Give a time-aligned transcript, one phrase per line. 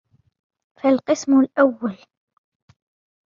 [0.83, 1.97] فَالْقِسْمُ الْأَوَّلُ